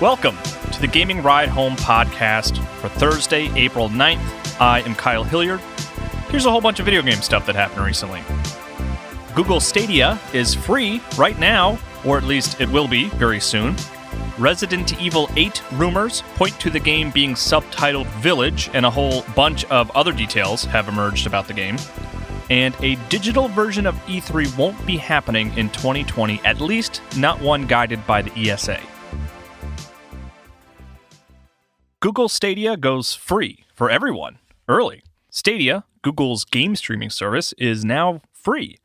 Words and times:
Welcome 0.00 0.36
to 0.72 0.80
the 0.80 0.88
Gaming 0.88 1.22
Ride 1.22 1.48
Home 1.48 1.76
podcast 1.76 2.58
for 2.80 2.88
Thursday, 2.88 3.48
April 3.54 3.88
9th. 3.88 4.60
I 4.60 4.80
am 4.80 4.96
Kyle 4.96 5.22
Hilliard. 5.22 5.60
Here's 6.30 6.46
a 6.46 6.50
whole 6.50 6.60
bunch 6.60 6.80
of 6.80 6.84
video 6.84 7.00
game 7.00 7.22
stuff 7.22 7.46
that 7.46 7.54
happened 7.54 7.86
recently. 7.86 8.20
Google 9.36 9.60
Stadia 9.60 10.18
is 10.32 10.52
free 10.52 11.00
right 11.16 11.38
now, 11.38 11.78
or 12.04 12.18
at 12.18 12.24
least 12.24 12.60
it 12.60 12.68
will 12.70 12.88
be 12.88 13.08
very 13.10 13.38
soon. 13.38 13.76
Resident 14.36 15.00
Evil 15.00 15.30
8 15.36 15.62
rumors 15.74 16.22
point 16.34 16.58
to 16.58 16.70
the 16.70 16.80
game 16.80 17.12
being 17.12 17.34
subtitled 17.34 18.06
Village, 18.20 18.70
and 18.74 18.84
a 18.84 18.90
whole 18.90 19.22
bunch 19.36 19.64
of 19.66 19.92
other 19.92 20.12
details 20.12 20.64
have 20.64 20.88
emerged 20.88 21.28
about 21.28 21.46
the 21.46 21.54
game. 21.54 21.76
And 22.50 22.74
a 22.80 22.96
digital 23.08 23.46
version 23.46 23.86
of 23.86 23.94
E3 24.06 24.58
won't 24.58 24.84
be 24.84 24.96
happening 24.96 25.56
in 25.56 25.70
2020, 25.70 26.40
at 26.44 26.60
least 26.60 27.00
not 27.16 27.40
one 27.40 27.68
guided 27.68 28.04
by 28.08 28.22
the 28.22 28.50
ESA. 28.50 28.80
Google 32.04 32.28
Stadia 32.28 32.76
goes 32.76 33.14
free 33.14 33.64
for 33.72 33.88
everyone 33.88 34.38
early. 34.68 35.02
Stadia, 35.30 35.84
Google's 36.02 36.44
game 36.44 36.76
streaming 36.76 37.08
service, 37.08 37.54
is 37.54 37.82
now 37.82 38.20
free. 38.30 38.76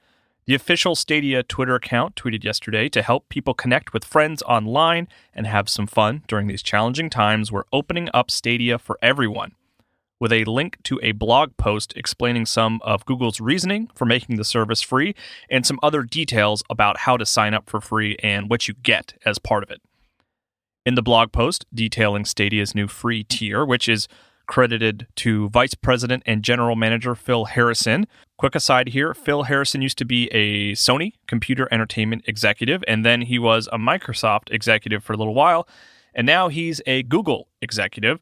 The 0.46 0.56
official 0.56 0.96
Stadia 0.96 1.44
Twitter 1.44 1.76
account 1.76 2.16
tweeted 2.16 2.46
yesterday 2.46 2.88
to 2.88 3.02
help 3.02 3.28
people 3.28 3.54
connect 3.54 3.92
with 3.92 4.06
friends 4.06 4.42
online 4.44 5.10
and 5.34 5.46
have 5.48 5.68
some 5.68 5.86
fun 5.86 6.24
during 6.30 6.48
these 6.48 6.64
challenging 6.64 7.10
times. 7.10 7.52
We're 7.52 7.66
opening 7.74 8.08
up 8.14 8.32
Stadia 8.32 8.80
for 8.80 8.98
everyone 9.02 9.52
with 10.22 10.32
a 10.32 10.46
link 10.46 10.78
to 10.84 10.98
a 11.04 11.12
blog 11.12 11.58
post 11.58 11.92
explaining 11.98 12.46
some 12.46 12.80
of 12.86 13.06
Google's 13.06 13.42
reasoning 13.42 13.90
for 13.96 14.06
making 14.06 14.38
the 14.38 14.46
service 14.46 14.82
free 14.82 15.14
and 15.50 15.66
some 15.66 15.80
other 15.84 16.04
details 16.04 16.64
about 16.70 17.00
how 17.00 17.18
to 17.18 17.26
sign 17.26 17.54
up 17.54 17.70
for 17.70 17.82
free 17.82 18.16
and 18.24 18.50
what 18.50 18.70
you 18.70 18.76
get 18.76 19.16
as 19.26 19.40
part 19.40 19.62
of 19.62 19.70
it 19.70 19.82
in 20.86 20.96
the 20.96 21.02
blog 21.02 21.32
post 21.32 21.66
detailing 21.74 22.26
Stadia's 22.26 22.74
new 22.74 22.88
free 22.88 23.24
tier, 23.24 23.66
which 23.66 23.88
is 23.90 24.08
credited 24.50 25.06
to 25.16 25.48
Vice 25.50 25.76
President 25.76 26.24
and 26.26 26.44
General 26.44 26.76
Manager 26.76 27.14
Phil 27.14 27.46
Harrison. 27.46 28.08
Quick 28.38 28.56
aside 28.56 28.90
here 28.90 29.14
Phil 29.14 29.44
Harrison 29.44 29.82
used 29.82 29.98
to 30.00 30.06
be 30.06 30.28
a 30.30 30.74
Sony 30.74 31.14
computer 31.28 31.68
entertainment 31.72 32.24
executive, 32.26 32.84
and 32.88 33.06
then 33.06 33.22
he 33.22 33.38
was 33.38 33.70
a 33.72 33.78
Microsoft 33.78 34.52
executive 34.52 35.04
for 35.04 35.14
a 35.14 35.18
little 35.18 35.36
while, 35.36 35.68
and 36.16 36.26
now 36.26 36.48
he's 36.48 36.82
a 36.88 37.04
Google 37.04 37.48
executive. 37.62 38.20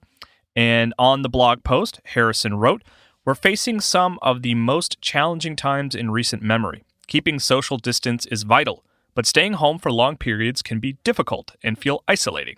And 0.53 0.93
on 0.99 1.21
the 1.21 1.29
blog 1.29 1.63
post, 1.63 2.01
Harrison 2.03 2.55
wrote, 2.55 2.83
We're 3.23 3.35
facing 3.35 3.79
some 3.79 4.19
of 4.21 4.41
the 4.41 4.55
most 4.55 4.99
challenging 5.01 5.55
times 5.55 5.95
in 5.95 6.11
recent 6.11 6.41
memory. 6.41 6.83
Keeping 7.07 7.39
social 7.39 7.77
distance 7.77 8.25
is 8.25 8.43
vital 8.43 8.83
but 9.17 9.25
staying 9.25 9.53
home 9.53 9.79
for 9.79 9.91
long 9.91 10.15
periods 10.15 10.61
can 10.61 10.79
be 10.79 10.99
difficult 11.03 11.55
and 11.63 11.79
feel 11.79 12.03
isolating. 12.07 12.57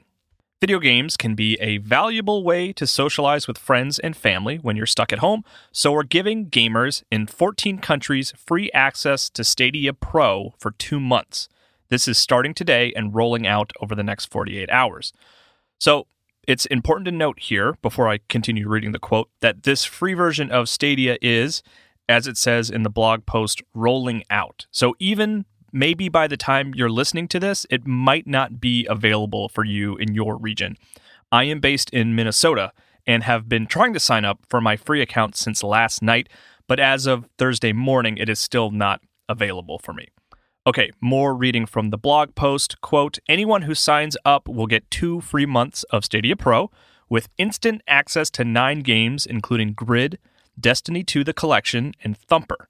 Video 0.60 0.78
games 0.78 1.16
can 1.16 1.34
be 1.34 1.58
a 1.62 1.78
valuable 1.78 2.44
way 2.44 2.74
to 2.74 2.86
socialize 2.86 3.48
with 3.48 3.58
friends 3.58 3.98
and 3.98 4.18
family 4.18 4.58
when 4.58 4.76
you're 4.76 4.86
stuck 4.86 5.14
at 5.14 5.20
home, 5.20 5.46
so 5.72 5.90
we're 5.90 6.04
giving 6.04 6.50
gamers 6.50 7.02
in 7.10 7.26
14 7.28 7.78
countries 7.78 8.34
free 8.36 8.70
access 8.74 9.30
to 9.30 9.42
Stadia 9.42 9.94
Pro 9.94 10.54
for 10.60 10.72
two 10.72 11.00
months. 11.00 11.48
This 11.88 12.10
is 12.10 12.18
starting 12.18 12.54
today 12.54 12.92
and 12.94 13.16
rolling 13.16 13.48
out 13.48 13.72
over 13.80 13.96
the 13.96 14.04
next 14.04 14.26
48 14.26 14.70
hours. 14.70 15.14
So, 15.80 16.08
it's 16.46 16.66
important 16.66 17.06
to 17.06 17.12
note 17.14 17.40
here, 17.40 17.76
before 17.82 18.10
I 18.10 18.20
continue 18.28 18.68
reading 18.68 18.92
the 18.92 19.00
quote, 19.00 19.30
that 19.40 19.64
this 19.64 19.86
free 19.86 20.14
version 20.14 20.52
of 20.52 20.68
Stadia 20.68 21.18
is, 21.22 21.64
as 22.10 22.28
it 22.28 22.36
says 22.36 22.70
in 22.70 22.84
the 22.84 22.90
blog 22.90 23.26
post, 23.26 23.62
rolling 23.74 24.26
out. 24.30 24.66
So, 24.72 24.94
even 25.00 25.46
maybe 25.72 26.10
by 26.10 26.28
the 26.28 26.38
time 26.38 26.74
you're 26.76 26.90
listening 26.90 27.28
to 27.30 27.40
this, 27.40 27.66
it 27.70 27.88
might 27.88 28.28
not 28.28 28.60
be 28.60 28.86
available 28.90 29.50
for 29.50 29.64
you 29.64 29.96
in 29.98 30.14
your 30.14 30.38
region. 30.38 30.78
I 31.32 31.46
am 31.46 31.60
based 31.60 31.90
in 31.92 32.16
Minnesota 32.16 32.72
and 33.06 33.24
have 33.24 33.50
been 33.50 33.68
trying 33.68 33.94
to 33.94 34.00
sign 34.00 34.26
up 34.26 34.40
for 34.50 34.62
my 34.62 34.76
free 34.76 35.02
account 35.02 35.36
since 35.36 35.64
last 35.64 36.02
night, 36.02 36.30
but 36.68 36.80
as 36.80 37.06
of 37.06 37.28
Thursday 37.38 37.74
morning, 37.74 38.18
it 38.18 38.30
is 38.30 38.40
still 38.40 38.72
not 38.72 39.02
available 39.28 39.80
for 39.80 39.94
me. 39.94 40.08
Okay, 40.68 40.92
more 41.02 41.34
reading 41.34 41.66
from 41.66 41.90
the 41.90 41.98
blog 41.98 42.36
post. 42.36 42.82
Quote 42.82 43.18
Anyone 43.28 43.64
who 43.64 43.74
signs 43.74 44.18
up 44.26 44.48
will 44.48 44.68
get 44.68 44.92
two 44.92 45.22
free 45.22 45.46
months 45.46 45.84
of 45.86 46.06
Stadia 46.06 46.36
Pro 46.36 46.70
with 47.10 47.30
instant 47.38 47.82
access 47.88 48.30
to 48.32 48.44
nine 48.44 48.82
games, 48.82 49.26
including 49.26 49.74
Grid, 49.74 50.20
Destiny 50.60 51.04
2 51.04 51.24
The 51.24 51.34
Collection, 51.34 51.94
and 52.04 52.18
Thumper. 52.18 52.68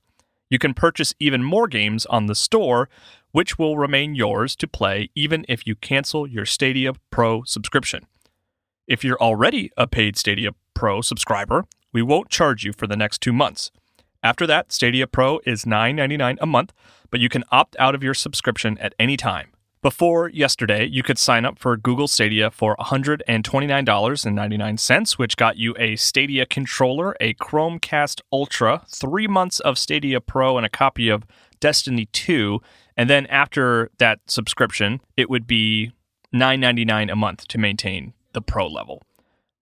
You 0.49 0.59
can 0.59 0.73
purchase 0.73 1.13
even 1.19 1.43
more 1.43 1.67
games 1.67 2.05
on 2.07 2.25
the 2.25 2.35
store, 2.35 2.89
which 3.31 3.59
will 3.59 3.77
remain 3.77 4.15
yours 4.15 4.55
to 4.57 4.67
play 4.67 5.09
even 5.13 5.45
if 5.47 5.67
you 5.67 5.75
cancel 5.75 6.27
your 6.27 6.45
Stadia 6.45 6.93
Pro 7.11 7.43
subscription. 7.43 8.07
If 8.87 9.03
you're 9.03 9.21
already 9.21 9.71
a 9.77 9.85
paid 9.85 10.17
Stadia 10.17 10.51
Pro 10.73 11.01
subscriber, 11.01 11.65
we 11.93 12.01
won't 12.01 12.29
charge 12.29 12.63
you 12.63 12.73
for 12.73 12.87
the 12.87 12.97
next 12.97 13.21
two 13.21 13.33
months. 13.33 13.71
After 14.23 14.47
that, 14.47 14.71
Stadia 14.71 15.07
Pro 15.07 15.39
is 15.45 15.65
$9.99 15.65 16.37
a 16.41 16.45
month, 16.45 16.73
but 17.11 17.19
you 17.19 17.29
can 17.29 17.43
opt 17.51 17.75
out 17.79 17.95
of 17.95 18.03
your 18.03 18.13
subscription 18.13 18.77
at 18.79 18.95
any 18.99 19.15
time. 19.15 19.51
Before 19.81 20.27
yesterday, 20.27 20.85
you 20.85 21.03
could 21.03 21.17
sign 21.17 21.45
up 21.45 21.57
for 21.57 21.77
Google 21.77 22.09
Stadia 22.09 22.51
for 22.51 22.75
$129.99, 22.81 25.17
which 25.17 25.37
got 25.37 25.55
you 25.55 25.73
a 25.79 25.95
Stadia 25.95 26.45
controller, 26.45 27.15
a 27.21 27.33
Chromecast 27.35 28.19
Ultra, 28.29 28.83
three 28.89 29.25
months 29.25 29.61
of 29.61 29.77
Stadia 29.77 30.19
Pro, 30.19 30.57
and 30.57 30.65
a 30.65 30.69
copy 30.69 31.07
of 31.07 31.25
Destiny 31.61 32.09
2. 32.11 32.59
And 32.97 33.09
then 33.09 33.25
after 33.27 33.89
that 33.99 34.19
subscription, 34.27 34.99
it 35.15 35.29
would 35.29 35.47
be 35.47 35.93
$9.99 36.33 37.09
a 37.09 37.15
month 37.15 37.47
to 37.47 37.57
maintain 37.57 38.11
the 38.33 38.41
Pro 38.41 38.67
level. 38.67 39.01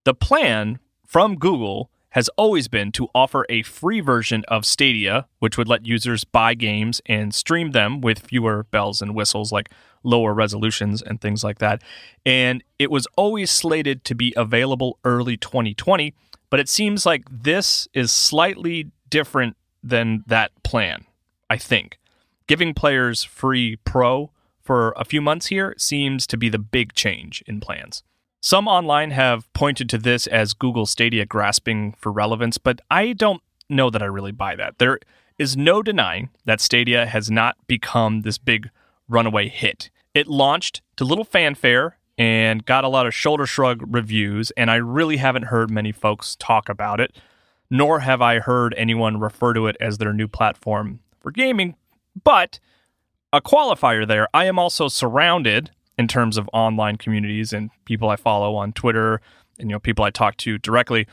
The 0.03 0.15
plan 0.15 0.79
from 1.05 1.35
Google 1.35 1.91
has 2.17 2.29
always 2.29 2.67
been 2.67 2.91
to 2.91 3.07
offer 3.13 3.45
a 3.47 3.61
free 3.61 3.99
version 3.99 4.43
of 4.47 4.65
Stadia, 4.65 5.27
which 5.37 5.55
would 5.55 5.67
let 5.67 5.85
users 5.85 6.23
buy 6.23 6.55
games 6.55 6.99
and 7.05 7.31
stream 7.31 7.73
them 7.73 8.01
with 8.01 8.17
fewer 8.17 8.63
bells 8.71 9.03
and 9.03 9.13
whistles 9.13 9.51
like 9.51 9.69
lower 10.01 10.33
resolutions 10.33 11.03
and 11.03 11.21
things 11.21 11.43
like 11.43 11.59
that. 11.59 11.79
And 12.25 12.63
it 12.79 12.89
was 12.89 13.05
always 13.17 13.51
slated 13.51 14.03
to 14.05 14.15
be 14.15 14.33
available 14.35 14.97
early 15.03 15.37
2020, 15.37 16.15
but 16.49 16.59
it 16.59 16.67
seems 16.67 17.05
like 17.05 17.23
this 17.29 17.87
is 17.93 18.11
slightly 18.11 18.89
different 19.11 19.55
than 19.83 20.23
that 20.25 20.51
plan, 20.63 21.05
I 21.51 21.57
think. 21.57 21.99
Giving 22.47 22.73
players 22.73 23.23
free 23.23 23.75
pro 23.85 24.31
for 24.59 24.91
a 24.97 25.05
few 25.05 25.21
months 25.21 25.45
here 25.45 25.75
seems 25.77 26.25
to 26.25 26.35
be 26.35 26.49
the 26.49 26.57
big 26.57 26.93
change 26.93 27.43
in 27.45 27.59
plans. 27.59 28.01
Some 28.41 28.67
online 28.67 29.11
have 29.11 29.51
pointed 29.53 29.89
to 29.89 29.97
this 29.97 30.27
as 30.27 30.53
Google 30.53 30.85
Stadia 30.85 31.25
grasping 31.25 31.93
for 31.97 32.11
relevance, 32.11 32.57
but 32.57 32.81
I 32.89 33.13
don't 33.13 33.41
know 33.69 33.89
that 33.89 34.01
I 34.01 34.05
really 34.05 34.31
buy 34.31 34.55
that. 34.55 34.77
There 34.77 34.99
is 35.37 35.57
no 35.57 35.81
denying 35.81 36.29
that 36.45 36.61
Stadia 36.61 37.05
has 37.05 37.29
not 37.31 37.57
become 37.67 38.21
this 38.21 38.37
big 38.37 38.69
runaway 39.09 39.49
hit. 39.49 39.89
It 40.13 40.27
launched 40.27 40.81
to 40.97 41.03
little 41.03 41.23
fanfare 41.23 41.97
and 42.17 42.65
got 42.65 42.83
a 42.83 42.89
lot 42.89 43.05
of 43.05 43.13
shoulder 43.13 43.45
shrug 43.45 43.83
reviews, 43.87 44.51
and 44.51 44.71
I 44.71 44.75
really 44.75 45.17
haven't 45.17 45.43
heard 45.43 45.69
many 45.69 45.91
folks 45.91 46.35
talk 46.35 46.69
about 46.69 46.99
it, 46.99 47.15
nor 47.69 47.99
have 47.99 48.21
I 48.21 48.39
heard 48.39 48.73
anyone 48.77 49.19
refer 49.19 49.53
to 49.53 49.67
it 49.67 49.77
as 49.79 49.97
their 49.97 50.13
new 50.13 50.27
platform 50.27 50.99
for 51.19 51.31
gaming. 51.31 51.75
But 52.23 52.59
a 53.31 53.41
qualifier 53.41 54.07
there, 54.07 54.27
I 54.33 54.45
am 54.45 54.57
also 54.57 54.87
surrounded 54.87 55.71
in 55.97 56.07
terms 56.07 56.37
of 56.37 56.49
online 56.53 56.97
communities 56.97 57.53
and 57.53 57.69
people 57.85 58.09
I 58.09 58.15
follow 58.15 58.55
on 58.55 58.73
Twitter 58.73 59.21
and 59.59 59.69
you 59.69 59.75
know 59.75 59.79
people 59.79 60.05
I 60.05 60.09
talk 60.09 60.37
to 60.37 60.57
directly 60.57 61.07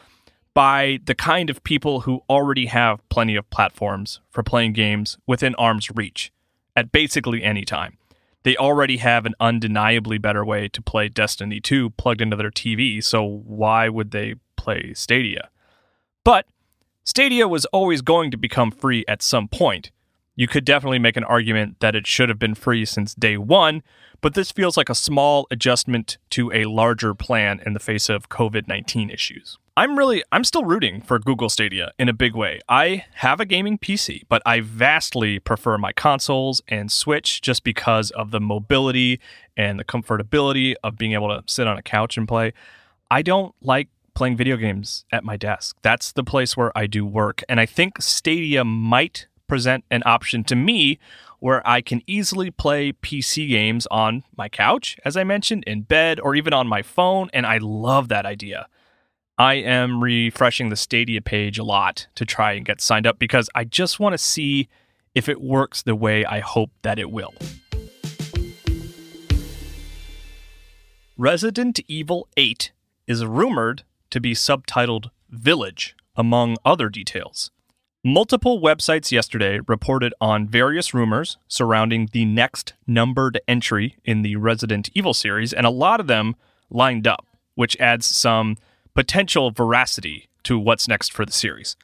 by 0.55 1.01
the 1.05 1.15
kind 1.15 1.51
of 1.51 1.65
people 1.65 2.01
who 2.03 2.23
already 2.31 2.67
have 2.67 3.07
plenty 3.09 3.35
of 3.35 3.49
platforms 3.51 4.21
for 4.31 4.43
playing 4.43 4.73
games 4.73 5.19
within 5.27 5.55
arm's 5.57 5.91
reach 5.91 6.33
at 6.77 6.93
basically 6.93 7.43
any 7.43 7.65
time. 7.65 7.99
They 8.45 8.57
already 8.57 8.99
have 8.99 9.27
an 9.27 9.35
undeniably 9.41 10.19
better 10.19 10.45
way 10.45 10.69
to 10.69 10.83
play 10.83 11.09
Destiny 11.09 11.61
2 11.61 11.91
plugged 11.91 12.21
into 12.21 12.37
their 12.37 12.51
TV, 12.51 13.03
so 13.03 13.25
why 13.25 13.89
would 13.89 14.11
they 14.11 14.35
play 14.57 14.93
Stadia? 14.95 15.49
But 16.25 16.47
Stadia 17.05 17.49
was 17.49 17.65
always 17.67 18.03
going 18.03 18.31
to 18.31 18.37
become 18.37 18.71
free 18.71 19.05
at 19.09 19.23
some 19.23 19.49
point. 19.49 19.91
You 20.37 20.49
could 20.49 20.65
definitely 20.65 20.99
make 20.99 21.17
an 21.17 21.25
argument 21.25 21.79
that 21.79 21.95
it 21.95 22.07
should 22.07 22.29
have 22.29 22.39
been 22.39 22.57
free 22.57 22.85
since 22.85 23.15
day 23.15 23.37
one, 23.37 23.83
but 24.21 24.35
this 24.35 24.51
feels 24.51 24.77
like 24.77 24.89
a 24.89 24.95
small 24.95 25.47
adjustment 25.51 26.19
to 26.31 26.51
a 26.53 26.65
larger 26.65 27.15
plan 27.15 27.61
in 27.65 27.73
the 27.73 27.81
face 27.81 28.09
of 28.09 28.29
COVID 28.29 28.67
19 28.67 29.11
issues. 29.11 29.59
I'm 29.77 29.99
really, 29.99 30.23
I'm 30.33 30.45
still 30.45 30.65
rooting 30.65 31.03
for 31.03 31.19
Google 31.19 31.49
Stadia 31.49 31.93
in 31.99 32.09
a 32.09 32.13
big 32.13 32.35
way. 32.35 32.61
I 32.69 33.07
have 33.15 33.41
a 33.41 33.45
gaming 33.45 33.77
PC, 33.77 34.23
but 34.29 34.41
I 34.47 34.61
vastly 34.61 35.41
prefer 35.41 35.79
my 35.79 35.93
consoles 35.93 36.63
and 36.69 36.91
Switch 36.91 37.41
just 37.41 37.65
because 37.65 38.11
of 38.13 38.31
the 38.31 38.41
mobility 38.41 39.21
and 39.57 39.79
the 39.79 39.85
comfortability 39.85 40.75
of 40.85 40.97
being 40.97 41.13
able 41.13 41.29
to 41.29 41.43
sit 41.47 41.67
on 41.67 41.77
a 41.77 41.83
couch 41.83 42.17
and 42.17 42.27
play. 42.27 42.53
I 43.11 43.23
don't 43.23 43.55
like 43.61 43.89
playing 44.15 44.37
video 44.37 44.57
games 44.57 45.05
at 45.13 45.25
my 45.25 45.37
desk. 45.37 45.77
That's 45.83 46.13
the 46.13 46.25
place 46.25 46.57
where 46.57 46.77
I 46.79 46.87
do 46.87 47.05
work. 47.05 47.43
And 47.49 47.61
I 47.61 47.67
think 47.67 48.01
Stadia 48.01 48.65
might 48.65 49.27
present 49.47 49.85
an 49.91 50.03
option 50.07 50.45
to 50.45 50.57
me 50.57 50.99
where 51.41 51.67
I 51.69 51.83
can 51.83 52.03
easily 52.07 52.51
play 52.51 52.93
PC 52.93 53.49
games 53.49 53.87
on 53.91 54.25
my 54.37 54.49
couch, 54.49 54.99
as 55.05 55.17
I 55.17 55.25
mentioned, 55.25 55.65
in 55.67 55.83
bed, 55.83 56.19
or 56.19 56.35
even 56.35 56.53
on 56.55 56.67
my 56.67 56.83
phone. 56.83 57.29
And 57.35 57.45
I 57.47 57.59
love 57.59 58.09
that 58.09 58.25
idea. 58.25 58.67
I 59.37 59.55
am 59.55 60.03
refreshing 60.03 60.69
the 60.69 60.77
Stadia 60.77 61.21
page 61.21 61.59
a 61.59 61.65
lot 61.65 62.07
to 62.15 62.25
try 62.25 62.53
and 62.53 62.65
get 62.65 62.81
signed 62.81 63.07
up 63.07 63.19
because 63.19 63.51
I 63.55 63.65
just 63.65 64.01
want 64.01 64.15
to 64.15 64.19
see 64.19 64.69
if 65.15 65.29
it 65.29 65.41
works 65.41 65.83
the 65.83 65.95
way 65.95 66.25
I 66.25 66.41
hope 66.41 66.71
that 66.83 66.99
it 66.99 67.11
will. 67.11 67.35
Resident 71.17 71.79
Evil 71.87 72.29
8 72.37 72.73
is 73.07 73.25
rumored 73.25 73.83
to 74.11 74.21
be 74.21 74.35
subtitled 74.35 75.11
Village, 75.31 75.95
among 76.17 76.57
other 76.65 76.89
details. 76.89 77.51
Multiple 78.07 78.61
websites 78.61 79.11
yesterday 79.11 79.61
reported 79.67 80.13
on 80.21 80.47
various 80.47 80.93
rumors 80.93 81.39
surrounding 81.49 82.11
the 82.13 82.27
next 82.27 82.75
numbered 82.87 83.41
entry 83.49 83.97
in 84.05 84.21
the 84.21 84.37
Resident 84.37 84.91
Evil 84.93 85.15
series, 85.15 85.55
and 85.55 85.65
a 85.65 85.71
lot 85.71 86.01
of 86.01 86.07
them 86.07 86.37
lined 86.69 87.07
up, 87.07 87.27
which 87.55 87.81
adds 87.81 88.05
some 88.05 88.59
potential 88.95 89.51
veracity 89.51 90.29
to 90.43 90.59
what's 90.59 90.87
next 90.87 91.15
for 91.15 91.25
the 91.25 91.33
series. 91.33 91.77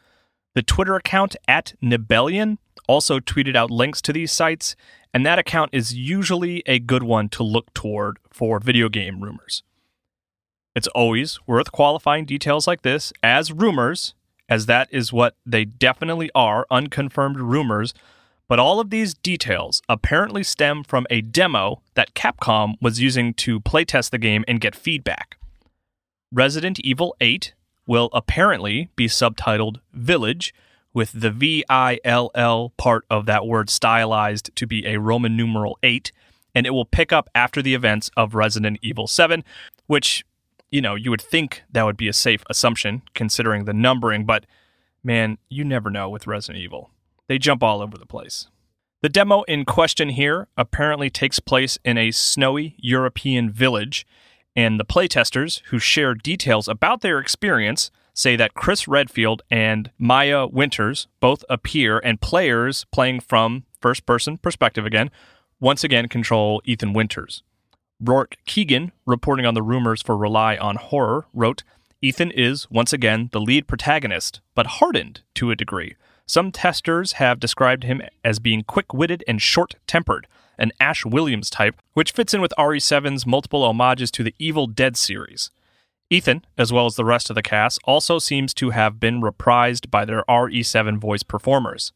The 0.55 0.63
Twitter 0.63 0.95
account 0.95 1.37
at 1.49 1.73
Nibellion 1.83 2.59
also 2.87 3.19
tweeted 3.19 3.57
out 3.57 3.71
links 3.71 4.03
to 4.03 4.13
these 4.13 4.31
sites, 4.31 4.77
and 5.15 5.25
that 5.25 5.39
account 5.39 5.71
is 5.73 5.95
usually 5.95 6.63
a 6.67 6.81
good 6.81 7.03
one 7.03 7.31
to 7.31 7.43
look 7.43 7.73
toward 7.73 8.19
for 8.29 8.61
video 8.61 8.91
game 8.91 9.23
rumors. 9.23 9.63
It's 10.77 10.89
always 10.89 11.39
worth 11.47 11.73
qualifying 11.73 12.27
details 12.27 12.67
like 12.67 12.83
this 12.83 13.11
as 13.23 13.53
rumors, 13.53 14.13
as 14.51 14.67
that 14.67 14.89
is 14.91 15.13
what 15.13 15.37
they 15.47 15.65
definitely 15.65 16.31
are 16.35 16.67
unconfirmed 16.71 17.41
rumors. 17.41 17.95
But 18.49 18.59
all 18.59 18.81
of 18.81 18.91
these 18.91 19.15
details 19.15 19.81
apparently 19.89 20.43
stem 20.43 20.83
from 20.83 21.07
a 21.09 21.21
demo 21.21 21.83
that 21.95 22.15
Capcom 22.15 22.75
was 22.81 23.01
using 23.01 23.33
to 23.35 23.61
playtest 23.61 24.11
the 24.11 24.19
game 24.19 24.45
and 24.49 24.61
get 24.61 24.75
feedback. 24.75 25.39
Resident 26.33 26.81
Evil 26.81 27.15
8 27.21 27.55
will 27.87 28.11
apparently 28.13 28.91
be 28.97 29.07
subtitled 29.07 29.77
Village, 29.93 30.53
with 30.93 31.13
the 31.13 31.31
V 31.31 31.65
I 31.69 32.01
L 32.05 32.31
L 32.35 32.73
part 32.77 33.05
of 33.09 33.27
that 33.27 33.47
word 33.47 33.71
stylized 33.71 34.51
to 34.57 34.67
be 34.67 34.87
a 34.87 34.99
Roman 34.99 35.37
numeral 35.37 35.79
8, 35.83 36.11
and 36.55 36.67
it 36.67 36.71
will 36.71 36.85
pick 36.85 37.13
up 37.13 37.29
after 37.35 37.63
the 37.63 37.75
events 37.75 38.11
of 38.17 38.35
Resident 38.35 38.79
Evil 38.83 39.07
7, 39.07 39.45
which, 39.87 40.25
you 40.71 40.81
know, 40.81 40.95
you 40.95 41.11
would 41.11 41.21
think 41.21 41.63
that 41.71 41.85
would 41.85 41.97
be 41.97 42.09
a 42.09 42.13
safe 42.13 42.43
assumption 42.49 43.03
considering 43.15 43.65
the 43.65 43.73
numbering, 43.73 44.25
but 44.25 44.47
man, 45.03 45.39
you 45.49 45.65
never 45.65 45.91
know 45.91 46.09
with 46.09 46.27
Resident 46.27 46.63
Evil. 46.63 46.91
They 47.29 47.39
jump 47.39 47.63
all 47.63 47.81
over 47.83 47.97
the 47.97 48.07
place. 48.07 48.49
The 49.03 49.09
demo 49.09 49.43
in 49.43 49.65
question 49.65 50.11
here 50.11 50.49
apparently 50.57 51.09
takes 51.09 51.41
place 51.41 51.79
in 51.85 51.97
a 51.97 52.11
snowy 52.11 52.77
European 52.79 53.51
village 53.51 54.07
and 54.57 54.79
the 54.79 54.85
playtesters 54.85 55.63
who 55.67 55.79
share 55.79 56.15
details 56.15 56.69
about 56.69 57.01
their 57.01 57.19
experience 57.19 57.91
say 58.13 58.37
that 58.37 58.55
Chris 58.55 58.87
Redfield 58.87 59.43
and 59.51 59.91
Maya 59.99 60.47
Winters 60.47 61.07
both 61.21 61.45
appear, 61.49 61.99
and 61.99 62.21
players 62.21 62.85
playing 62.93 63.21
from 63.21 63.65
first 63.81 64.05
person 64.05 64.37
perspective 64.37 64.85
again, 64.85 65.11
once 65.61 65.85
again 65.85 66.09
control 66.09 66.61
Ethan 66.65 66.93
Winters. 66.93 67.43
Rourke 68.03 68.39
Keegan, 68.47 68.93
reporting 69.05 69.45
on 69.45 69.53
the 69.53 69.63
rumors 69.63 70.01
for 70.01 70.17
Rely 70.17 70.57
on 70.57 70.77
Horror, 70.77 71.27
wrote 71.35 71.63
Ethan 72.01 72.31
is, 72.31 72.71
once 72.71 72.95
again, 72.95 73.29
the 73.33 73.41
lead 73.41 73.67
protagonist, 73.67 74.41
but 74.55 74.67
hardened 74.67 75.21
to 75.35 75.51
a 75.51 75.57
degree. 75.57 75.97
Some 76.25 76.51
testers 76.51 77.13
have 77.13 77.39
described 77.41 77.85
him 77.85 78.01
as 78.25 78.39
being 78.39 78.63
quick 78.63 78.95
witted 78.95 79.23
and 79.29 79.43
short 79.43 79.75
tempered, 79.87 80.27
an 80.57 80.73
Ash 80.81 81.05
Williams 81.05 81.51
type, 81.51 81.77
which 81.93 82.13
fits 82.13 82.33
in 82.33 82.41
with 82.41 82.55
RE7's 82.57 83.27
multiple 83.27 83.65
homages 83.65 84.11
to 84.13 84.23
the 84.23 84.35
Evil 84.39 84.67
Dead 84.67 84.97
series. 84.97 85.51
Ethan, 86.09 86.45
as 86.57 86.73
well 86.73 86.87
as 86.87 86.97
the 86.97 87.05
rest 87.05 87.29
of 87.29 87.37
the 87.37 87.43
cast, 87.43 87.79
also 87.85 88.19
seems 88.19 88.55
to 88.55 88.71
have 88.71 88.99
been 88.99 89.21
reprised 89.21 89.91
by 89.91 90.07
their 90.07 90.25
RE7 90.29 90.97
voice 90.99 91.23
performers. 91.23 91.93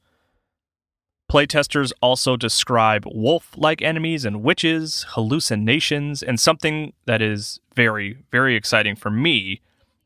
Playtesters 1.35 1.93
also 2.01 2.37
describe 2.37 3.05
wolf 3.13 3.51
like 3.57 3.83
enemies 3.83 4.25
and 4.25 4.45
witches, 4.45 5.05
hallucinations, 5.09 6.23
and 6.23 6.39
something 6.39 6.93
that 7.07 7.21
is 7.21 7.59
very, 7.75 8.19
very 8.31 8.55
exciting 8.55 8.95
for 8.95 9.11
me 9.11 9.61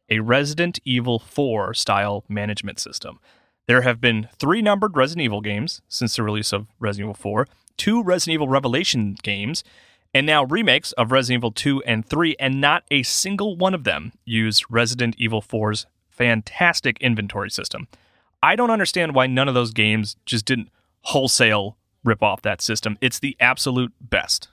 a 0.08 0.20
Resident 0.20 0.78
Evil 0.86 1.18
4 1.18 1.74
style 1.74 2.24
management 2.30 2.80
system. 2.80 3.20
There 3.66 3.82
have 3.82 4.00
been 4.00 4.30
three 4.38 4.62
numbered 4.62 4.96
Resident 4.96 5.22
Evil 5.22 5.42
games 5.42 5.82
since 5.86 6.16
the 6.16 6.22
release 6.22 6.50
of 6.50 6.66
Resident 6.80 7.08
Evil 7.08 7.20
4, 7.20 7.46
two 7.76 8.02
Resident 8.02 8.32
Evil 8.32 8.48
Revelation 8.48 9.14
games, 9.22 9.62
and 10.14 10.26
now 10.26 10.44
remakes 10.44 10.92
of 10.92 11.12
Resident 11.12 11.40
Evil 11.40 11.52
2 11.52 11.82
and 11.82 12.06
3, 12.06 12.36
and 12.40 12.58
not 12.58 12.84
a 12.90 13.02
single 13.02 13.54
one 13.54 13.74
of 13.74 13.84
them 13.84 14.12
used 14.24 14.64
Resident 14.70 15.14
Evil 15.18 15.42
4's 15.42 15.84
fantastic 16.08 16.96
inventory 17.02 17.50
system. 17.50 17.86
I 18.42 18.56
don't 18.56 18.70
understand 18.70 19.14
why 19.14 19.26
none 19.26 19.48
of 19.48 19.54
those 19.54 19.72
games 19.72 20.16
just 20.24 20.46
didn't 20.46 20.70
wholesale 21.02 21.76
rip 22.04 22.22
off 22.22 22.42
that 22.42 22.60
system. 22.60 22.98
It's 23.00 23.18
the 23.18 23.36
absolute 23.40 23.92
best. 24.00 24.48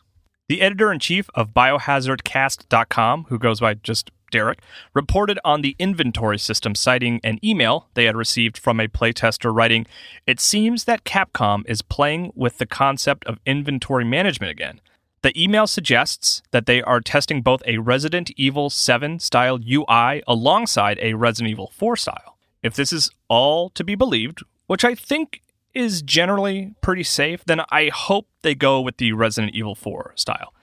The 0.48 0.62
editor 0.62 0.92
in 0.92 1.00
chief 1.00 1.30
of 1.34 1.54
biohazardcast.com, 1.54 3.26
who 3.30 3.40
goes 3.40 3.60
by 3.60 3.74
just 3.76 4.12
Derek, 4.32 4.60
reported 4.94 5.40
on 5.44 5.62
the 5.62 5.76
inventory 5.80 6.38
system, 6.38 6.76
citing 6.76 7.20
an 7.24 7.40
email 7.44 7.88
they 7.94 8.06
had 8.06 8.16
received 8.16 8.58
from 8.58 8.80
a 8.80 8.88
playtester 8.88 9.54
writing, 9.54 9.88
It 10.28 10.40
seems 10.40 10.84
that 10.84 11.04
Capcom 11.04 11.64
is 11.68 11.82
playing 11.82 12.32
with 12.36 12.58
the 12.58 12.66
concept 12.66 13.26
of 13.26 13.40
inventory 13.46 14.06
management 14.06 14.52
again. 14.52 14.82
The 15.22 15.42
email 15.42 15.66
suggests 15.66 16.44
that 16.52 16.68
they 16.68 16.84
are 16.84 17.02
testing 17.02 17.42
both 17.42 17.64
a 17.66 17.80
Resident 17.80 18.30
Evil 18.36 18.70
7 18.70 19.20
style 19.20 19.58
UI 19.58 20.22
alongside 20.28 21.00
a 21.02 21.16
Resident 21.16 21.52
Evil 21.52 21.72
4 21.76 21.96
style. 21.96 22.38
If 22.62 22.76
this 22.76 22.94
is 22.94 23.10
all 23.28 23.70
to 23.72 23.84
be 23.84 23.96
believed, 23.96 24.44
which 24.68 24.86
I 24.86 24.94
think 24.94 25.42
is 25.76 26.02
generally 26.02 26.74
pretty 26.82 27.04
safe, 27.04 27.44
then 27.46 27.62
I 27.70 27.90
hope 27.90 28.28
they 28.42 28.56
go 28.56 28.82
with 28.82 28.98
the 28.98 29.14
Resident 29.14 29.54
Evil 29.54 29.76
4 29.76 30.14
style. 30.16 30.54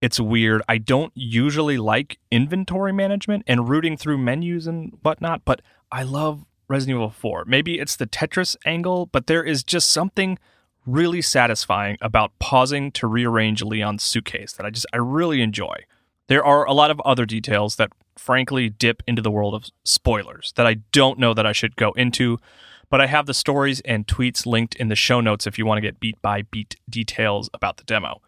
It's 0.00 0.20
weird. 0.20 0.62
I 0.68 0.78
don't 0.78 1.12
usually 1.14 1.78
like 1.78 2.18
inventory 2.30 2.92
management 2.92 3.44
and 3.46 3.68
rooting 3.68 3.96
through 3.96 4.18
menus 4.18 4.66
and 4.66 4.96
whatnot, 5.02 5.42
but 5.44 5.60
I 5.90 6.02
love 6.02 6.44
Resident 6.68 6.96
Evil 6.96 7.10
4. 7.10 7.44
Maybe 7.46 7.78
it's 7.78 7.96
the 7.96 8.06
Tetris 8.06 8.56
angle, 8.64 9.06
but 9.06 9.26
there 9.26 9.42
is 9.42 9.64
just 9.64 9.90
something 9.90 10.38
really 10.86 11.22
satisfying 11.22 11.96
about 12.00 12.38
pausing 12.38 12.92
to 12.92 13.06
rearrange 13.06 13.62
Leon's 13.62 14.02
suitcase 14.02 14.52
that 14.52 14.66
I 14.66 14.70
just 14.70 14.86
I 14.92 14.98
really 14.98 15.40
enjoy. 15.40 15.84
There 16.28 16.44
are 16.44 16.64
a 16.64 16.72
lot 16.72 16.90
of 16.90 17.00
other 17.00 17.26
details 17.26 17.76
that 17.76 17.90
frankly 18.16 18.68
dip 18.68 19.02
into 19.06 19.22
the 19.22 19.30
world 19.30 19.54
of 19.54 19.66
spoilers 19.84 20.52
that 20.56 20.66
I 20.66 20.74
don't 20.92 21.18
know 21.18 21.34
that 21.34 21.46
I 21.46 21.52
should 21.52 21.76
go 21.76 21.92
into, 21.92 22.40
but 22.94 23.00
I 23.00 23.08
have 23.08 23.26
the 23.26 23.34
stories 23.34 23.80
and 23.80 24.06
tweets 24.06 24.46
linked 24.46 24.76
in 24.76 24.86
the 24.86 24.94
show 24.94 25.20
notes 25.20 25.48
if 25.48 25.58
you 25.58 25.66
want 25.66 25.78
to 25.78 25.82
get 25.82 25.98
beat 25.98 26.22
by 26.22 26.42
beat 26.42 26.76
details 26.88 27.50
about 27.52 27.76
the 27.76 27.82
demo. 27.82 28.22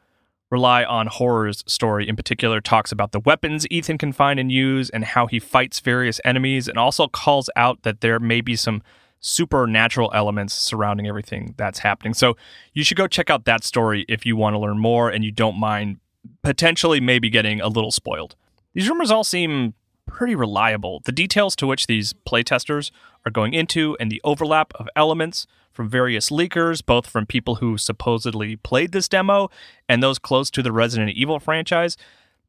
Rely 0.50 0.82
on 0.82 1.06
Horror's 1.06 1.62
story 1.68 2.08
in 2.08 2.16
particular 2.16 2.60
talks 2.60 2.90
about 2.90 3.12
the 3.12 3.20
weapons 3.20 3.64
Ethan 3.70 3.96
can 3.96 4.12
find 4.12 4.40
and 4.40 4.50
use 4.50 4.90
and 4.90 5.04
how 5.04 5.28
he 5.28 5.38
fights 5.38 5.78
various 5.78 6.20
enemies, 6.24 6.66
and 6.66 6.78
also 6.78 7.06
calls 7.06 7.48
out 7.54 7.84
that 7.84 8.00
there 8.00 8.18
may 8.18 8.40
be 8.40 8.56
some 8.56 8.82
supernatural 9.20 10.10
elements 10.12 10.52
surrounding 10.52 11.06
everything 11.06 11.54
that's 11.56 11.78
happening. 11.78 12.12
So 12.12 12.36
you 12.72 12.82
should 12.82 12.96
go 12.96 13.06
check 13.06 13.30
out 13.30 13.44
that 13.44 13.62
story 13.62 14.04
if 14.08 14.26
you 14.26 14.34
want 14.34 14.54
to 14.54 14.58
learn 14.58 14.80
more 14.80 15.10
and 15.10 15.22
you 15.24 15.30
don't 15.30 15.60
mind 15.60 16.00
potentially 16.42 16.98
maybe 16.98 17.30
getting 17.30 17.60
a 17.60 17.68
little 17.68 17.92
spoiled. 17.92 18.34
These 18.74 18.88
rumors 18.88 19.12
all 19.12 19.22
seem 19.22 19.74
pretty 20.16 20.34
reliable. 20.34 21.02
The 21.04 21.12
details 21.12 21.54
to 21.56 21.66
which 21.66 21.86
these 21.86 22.14
playtesters 22.26 22.90
are 23.26 23.30
going 23.30 23.52
into 23.52 23.98
and 24.00 24.10
the 24.10 24.22
overlap 24.24 24.72
of 24.76 24.88
elements 24.96 25.46
from 25.74 25.90
various 25.90 26.30
leakers, 26.30 26.84
both 26.84 27.06
from 27.06 27.26
people 27.26 27.56
who 27.56 27.76
supposedly 27.76 28.56
played 28.56 28.92
this 28.92 29.10
demo 29.10 29.50
and 29.90 30.02
those 30.02 30.18
close 30.18 30.50
to 30.52 30.62
the 30.62 30.72
Resident 30.72 31.10
Evil 31.10 31.38
franchise, 31.38 31.98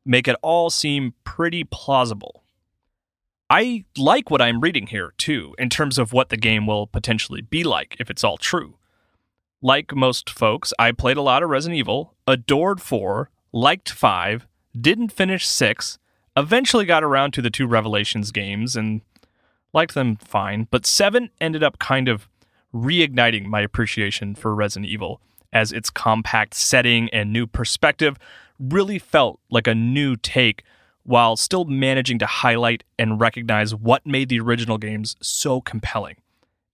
make 0.05 0.29
it 0.29 0.37
all 0.41 0.69
seem 0.69 1.13
pretty 1.25 1.65
plausible. 1.65 2.41
I 3.49 3.83
like 3.97 4.31
what 4.31 4.41
I'm 4.41 4.61
reading 4.61 4.87
here, 4.87 5.13
too, 5.17 5.53
in 5.59 5.69
terms 5.69 5.97
of 5.97 6.13
what 6.13 6.29
the 6.29 6.37
game 6.37 6.67
will 6.67 6.87
potentially 6.87 7.41
be 7.41 7.65
like 7.65 7.97
if 7.99 8.09
it's 8.09 8.23
all 8.23 8.37
true. 8.37 8.77
Like 9.61 9.93
most 9.93 10.29
folks, 10.29 10.71
I 10.79 10.93
played 10.93 11.17
a 11.17 11.21
lot 11.21 11.43
of 11.43 11.49
Resident 11.49 11.77
Evil, 11.77 12.15
adored 12.25 12.79
4, 12.79 13.29
liked 13.51 13.89
5, 13.89 14.47
didn't 14.79 15.11
finish 15.11 15.45
6, 15.45 15.99
eventually 16.37 16.85
got 16.85 17.03
around 17.03 17.33
to 17.33 17.41
the 17.41 17.49
two 17.49 17.67
Revelations 17.67 18.31
games 18.31 18.75
and 18.75 19.01
liked 19.73 19.95
them 19.95 20.15
fine, 20.15 20.67
but 20.69 20.85
7 20.85 21.29
ended 21.41 21.63
up 21.63 21.79
kind 21.79 22.07
of 22.07 22.29
reigniting 22.73 23.45
my 23.45 23.61
appreciation 23.61 24.35
for 24.35 24.53
Resident 24.53 24.89
Evil 24.89 25.19
as 25.51 25.71
its 25.71 25.89
compact 25.89 26.53
setting 26.53 27.09
and 27.09 27.33
new 27.33 27.47
perspective 27.47 28.17
really 28.59 28.99
felt 28.99 29.39
like 29.49 29.67
a 29.67 29.73
new 29.73 30.15
take 30.15 30.63
while 31.03 31.35
still 31.35 31.65
managing 31.65 32.19
to 32.19 32.25
highlight 32.25 32.83
and 32.99 33.19
recognize 33.19 33.73
what 33.73 34.05
made 34.05 34.29
the 34.29 34.39
original 34.39 34.77
games 34.77 35.15
so 35.21 35.61
compelling. 35.61 36.17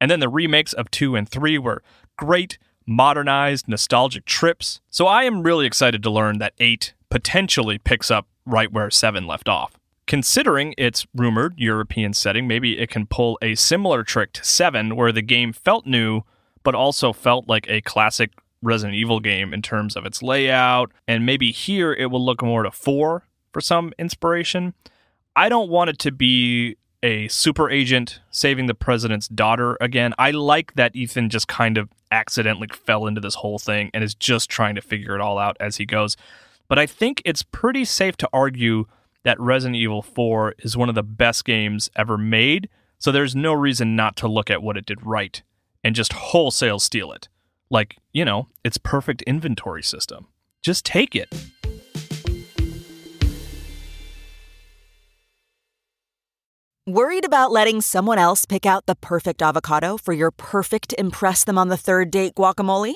And 0.01 0.09
then 0.11 0.19
the 0.19 0.29
remakes 0.29 0.73
of 0.73 0.91
2 0.91 1.15
and 1.15 1.29
3 1.29 1.57
were 1.59 1.83
great, 2.17 2.57
modernized, 2.85 3.67
nostalgic 3.67 4.25
trips. 4.25 4.81
So 4.89 5.05
I 5.07 5.23
am 5.23 5.43
really 5.43 5.65
excited 5.65 6.03
to 6.03 6.09
learn 6.09 6.39
that 6.39 6.53
8 6.59 6.93
potentially 7.09 7.77
picks 7.77 8.11
up 8.11 8.27
right 8.45 8.71
where 8.71 8.89
7 8.89 9.25
left 9.25 9.49
off. 9.49 9.73
Considering 10.05 10.73
its 10.77 11.07
rumored 11.15 11.53
European 11.57 12.13
setting, 12.13 12.47
maybe 12.47 12.77
it 12.77 12.89
can 12.89 13.05
pull 13.05 13.37
a 13.41 13.55
similar 13.55 14.03
trick 14.03 14.33
to 14.33 14.43
7 14.43 14.95
where 14.95 15.11
the 15.11 15.21
game 15.21 15.53
felt 15.53 15.85
new 15.85 16.23
but 16.63 16.75
also 16.75 17.13
felt 17.13 17.47
like 17.47 17.69
a 17.69 17.81
classic 17.81 18.31
Resident 18.61 18.95
Evil 18.95 19.19
game 19.19 19.53
in 19.53 19.61
terms 19.61 19.95
of 19.95 20.05
its 20.05 20.23
layout, 20.23 20.91
and 21.07 21.25
maybe 21.25 21.51
here 21.51 21.93
it 21.93 22.05
will 22.07 22.23
look 22.23 22.41
more 22.41 22.63
to 22.63 22.71
4 22.71 23.23
for 23.51 23.61
some 23.61 23.93
inspiration. 23.99 24.73
I 25.35 25.49
don't 25.49 25.69
want 25.69 25.89
it 25.89 25.99
to 25.99 26.11
be 26.11 26.77
a 27.03 27.27
super 27.27 27.69
agent 27.69 28.21
saving 28.31 28.67
the 28.67 28.73
president's 28.73 29.27
daughter 29.27 29.77
again. 29.81 30.13
I 30.17 30.31
like 30.31 30.75
that 30.75 30.95
Ethan 30.95 31.29
just 31.29 31.49
kind 31.49 31.77
of 31.77 31.89
accidentally 32.11 32.69
fell 32.71 33.07
into 33.07 33.19
this 33.19 33.35
whole 33.35 33.59
thing 33.59 33.91
and 33.93 34.03
is 34.03 34.15
just 34.15 34.49
trying 34.49 34.75
to 34.75 34.81
figure 34.81 35.13
it 35.13 35.21
all 35.21 35.37
out 35.37 35.57
as 35.59 35.75
he 35.75 35.85
goes. 35.85 36.15
But 36.67 36.79
I 36.79 36.85
think 36.85 37.21
it's 37.25 37.43
pretty 37.43 37.85
safe 37.85 38.17
to 38.17 38.29
argue 38.33 38.85
that 39.23 39.39
Resident 39.39 39.75
Evil 39.75 40.01
4 40.01 40.55
is 40.59 40.77
one 40.77 40.89
of 40.89 40.95
the 40.95 41.03
best 41.03 41.45
games 41.45 41.89
ever 41.95 42.17
made, 42.17 42.69
so 42.99 43.11
there's 43.11 43.35
no 43.35 43.53
reason 43.53 43.95
not 43.95 44.15
to 44.17 44.27
look 44.27 44.49
at 44.49 44.63
what 44.63 44.77
it 44.77 44.85
did 44.85 45.05
right 45.05 45.41
and 45.83 45.95
just 45.95 46.13
wholesale 46.13 46.79
steal 46.79 47.11
it. 47.11 47.27
Like, 47.69 47.97
you 48.11 48.23
know, 48.23 48.47
its 48.63 48.77
perfect 48.77 49.21
inventory 49.23 49.83
system. 49.83 50.27
Just 50.61 50.85
take 50.85 51.15
it. 51.15 51.33
Worried 56.85 57.23
about 57.23 57.51
letting 57.51 57.79
someone 57.79 58.17
else 58.17 58.45
pick 58.45 58.65
out 58.65 58.87
the 58.87 58.95
perfect 58.95 59.41
avocado 59.41 59.97
for 59.97 60.11
your 60.11 60.31
perfect 60.31 60.93
Impress 60.97 61.45
Them 61.45 61.57
on 61.57 61.69
the 61.69 61.77
Third 61.77 62.11
Date 62.11 62.35
guacamole? 62.35 62.95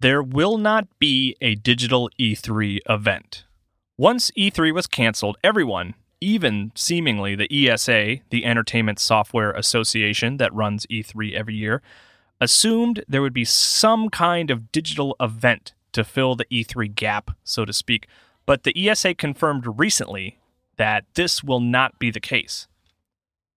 There 0.00 0.22
will 0.22 0.56
not 0.56 0.88
be 0.98 1.36
a 1.42 1.56
digital 1.56 2.08
E3 2.18 2.78
event. 2.88 3.44
Once 3.98 4.30
E3 4.30 4.72
was 4.72 4.86
canceled, 4.86 5.36
everyone, 5.44 5.94
even 6.22 6.72
seemingly 6.74 7.34
the 7.34 7.68
ESA, 7.68 8.16
the 8.30 8.46
Entertainment 8.46 8.98
Software 8.98 9.50
Association 9.52 10.38
that 10.38 10.54
runs 10.54 10.86
E3 10.86 11.34
every 11.34 11.54
year, 11.54 11.82
assumed 12.40 13.04
there 13.08 13.20
would 13.20 13.34
be 13.34 13.44
some 13.44 14.08
kind 14.08 14.50
of 14.50 14.72
digital 14.72 15.14
event 15.20 15.74
to 15.92 16.02
fill 16.02 16.34
the 16.34 16.46
E3 16.46 16.94
gap, 16.94 17.32
so 17.44 17.66
to 17.66 17.72
speak. 17.74 18.06
But 18.46 18.62
the 18.62 18.88
ESA 18.88 19.16
confirmed 19.16 19.78
recently 19.78 20.38
that 20.78 21.04
this 21.12 21.44
will 21.44 21.60
not 21.60 21.98
be 21.98 22.10
the 22.10 22.20
case. 22.20 22.68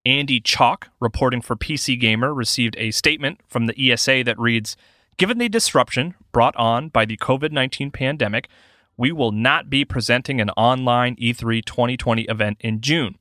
Andy 0.06 0.42
Chalk, 0.42 0.90
reporting 1.00 1.42
for 1.42 1.56
PC 1.56 1.98
Gamer, 1.98 2.34
received 2.34 2.76
a 2.78 2.92
statement 2.92 3.40
from 3.48 3.68
the 3.68 3.92
ESA 3.92 4.26
that 4.26 4.38
reads 4.38 4.76
Given 5.18 5.38
the 5.38 5.50
disruption 5.50 6.16
brought 6.32 6.56
on 6.56 6.90
by 6.90 7.06
the 7.06 7.18
COVID 7.18 7.52
19 7.52 7.92
pandemic, 7.92 8.50
we 8.98 9.12
will 9.12 9.32
not 9.32 9.70
be 9.70 9.86
presenting 9.86 10.42
an 10.42 10.50
online 10.52 11.16
E3 11.18 11.64
2020 11.64 12.24
event 12.24 12.58
in 12.62 12.82
June. 12.82 13.20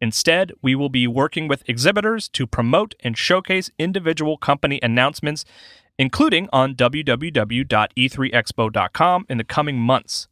Instead, 0.00 0.52
we 0.62 0.74
will 0.74 0.88
be 0.88 1.06
working 1.06 1.46
with 1.48 1.62
exhibitors 1.68 2.28
to 2.28 2.46
promote 2.46 2.94
and 3.00 3.18
showcase 3.18 3.70
individual 3.78 4.36
company 4.36 4.80
announcements, 4.82 5.44
including 5.98 6.48
on 6.52 6.74
www.e3expo.com 6.74 9.26
in 9.28 9.38
the 9.38 9.44
coming 9.44 9.78
months. 9.78 10.26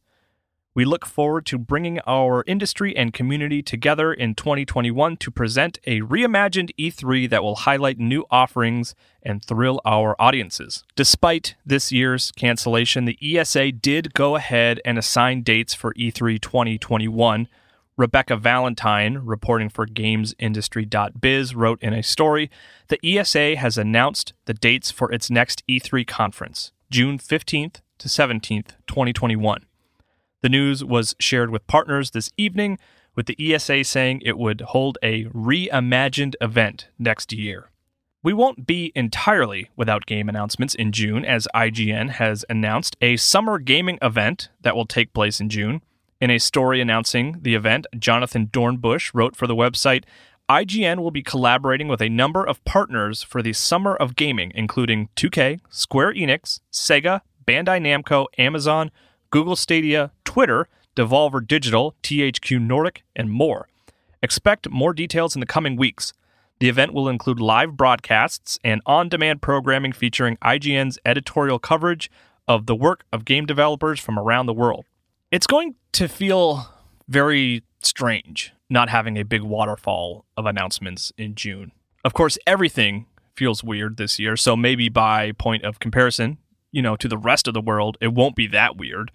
We 0.77 0.85
look 0.85 1.07
forward 1.07 1.47
to 1.47 1.57
bringing 1.57 1.99
our 2.05 2.43
industry 2.45 2.95
and 2.95 3.11
community 3.11 3.63
together 3.63 4.13
in 4.13 4.35
2021 4.35 5.17
to 5.17 5.31
present 5.31 5.79
a 5.87 6.01
reimagined 6.01 6.69
E3 6.77 7.27
that 7.31 7.41
will 7.41 7.55
highlight 7.55 7.97
new 7.97 8.27
offerings 8.29 8.93
and 9.23 9.43
thrill 9.43 9.81
our 9.85 10.15
audiences. 10.21 10.83
Despite 10.95 11.55
this 11.65 11.91
year's 11.91 12.31
cancellation, 12.33 13.05
the 13.05 13.17
ESA 13.19 13.71
did 13.71 14.13
go 14.13 14.35
ahead 14.35 14.79
and 14.85 14.99
assign 14.99 15.41
dates 15.41 15.73
for 15.73 15.95
E3 15.95 16.39
2021. 16.39 17.47
Rebecca 17.97 18.37
Valentine, 18.37 19.17
reporting 19.23 19.69
for 19.69 19.87
GamesIndustry.biz, 19.87 21.55
wrote 21.55 21.81
in 21.81 21.93
a 21.93 22.03
story 22.03 22.51
The 22.89 22.99
ESA 23.03 23.55
has 23.55 23.79
announced 23.79 24.33
the 24.45 24.53
dates 24.53 24.91
for 24.91 25.11
its 25.11 25.31
next 25.31 25.63
E3 25.67 26.05
conference, 26.05 26.71
June 26.91 27.17
15th 27.17 27.77
to 27.97 28.07
17th, 28.07 28.73
2021. 28.85 29.63
The 30.41 30.49
news 30.49 30.83
was 30.83 31.15
shared 31.19 31.49
with 31.49 31.65
partners 31.67 32.11
this 32.11 32.29
evening, 32.37 32.77
with 33.15 33.25
the 33.25 33.53
ESA 33.53 33.83
saying 33.83 34.21
it 34.23 34.37
would 34.37 34.61
hold 34.61 34.97
a 35.01 35.25
reimagined 35.25 36.35
event 36.39 36.89
next 36.99 37.33
year. 37.33 37.71
We 38.21 38.33
won't 38.33 38.67
be 38.67 38.91
entirely 38.95 39.69
without 39.75 40.05
game 40.05 40.29
announcements 40.29 40.75
in 40.75 40.91
June, 40.91 41.25
as 41.25 41.47
IGN 41.55 42.11
has 42.11 42.45
announced 42.49 42.95
a 43.01 43.17
summer 43.17 43.57
gaming 43.57 43.97
event 44.01 44.49
that 44.61 44.75
will 44.75 44.85
take 44.85 45.13
place 45.13 45.39
in 45.39 45.49
June. 45.49 45.81
In 46.19 46.29
a 46.29 46.39
story 46.39 46.81
announcing 46.81 47.39
the 47.41 47.55
event, 47.55 47.87
Jonathan 47.97 48.47
Dornbush 48.47 49.11
wrote 49.13 49.35
for 49.35 49.47
the 49.47 49.55
website 49.55 50.03
IGN 50.49 50.99
will 50.99 51.11
be 51.11 51.23
collaborating 51.23 51.87
with 51.87 52.01
a 52.01 52.09
number 52.09 52.45
of 52.45 52.63
partners 52.63 53.21
for 53.21 53.41
the 53.41 53.53
Summer 53.53 53.95
of 53.95 54.15
Gaming, 54.15 54.51
including 54.55 55.09
2K, 55.15 55.59
Square 55.69 56.13
Enix, 56.13 56.61
Sega, 56.71 57.21
Bandai 57.45 57.81
Namco, 57.81 58.27
Amazon, 58.37 58.89
Google 59.29 59.55
Stadia, 59.55 60.11
Twitter, 60.23 60.67
Devolver 60.95 61.45
Digital, 61.45 61.95
THQ 62.03 62.61
Nordic, 62.61 63.03
and 63.15 63.29
more. 63.31 63.67
Expect 64.21 64.69
more 64.69 64.93
details 64.93 65.35
in 65.35 65.39
the 65.39 65.45
coming 65.45 65.75
weeks. 65.75 66.13
The 66.59 66.69
event 66.69 66.93
will 66.93 67.07
include 67.07 67.39
live 67.39 67.77
broadcasts 67.77 68.57
and 68.63 68.81
on 68.85 69.09
demand 69.09 69.41
programming 69.41 69.91
featuring 69.91 70.37
IGN's 70.37 70.97
editorial 71.05 71.59
coverage 71.59 72.09
of 72.47 72.65
the 72.65 72.75
work 72.75 73.05
of 73.13 73.25
game 73.25 73.45
developers 73.45 73.99
from 73.99 74.17
around 74.17 74.47
the 74.47 74.53
world. 74.53 74.85
It's 75.31 75.45
going 75.45 75.75
to 75.93 76.07
feel 76.07 76.73
very 77.07 77.63
strange 77.83 78.53
not 78.69 78.89
having 78.89 79.17
a 79.17 79.23
big 79.23 79.41
waterfall 79.41 80.25
of 80.35 80.45
announcements 80.45 81.11
in 81.17 81.35
June. 81.35 81.71
Of 82.03 82.13
course, 82.13 82.37
everything 82.45 83.05
feels 83.35 83.63
weird 83.63 83.97
this 83.97 84.19
year, 84.19 84.35
so 84.35 84.55
maybe 84.55 84.89
by 84.89 85.31
point 85.33 85.63
of 85.63 85.79
comparison, 85.79 86.37
you 86.77 86.83
know, 86.83 86.95
to 86.95 87.07
the 87.07 87.17
rest 87.17 87.47
of 87.47 87.55
the 87.55 87.59
world, 87.59 87.97
it 87.99 88.13
won't 88.13 88.35
be 88.35 88.45
that 88.45 88.77
weird. 88.77 89.11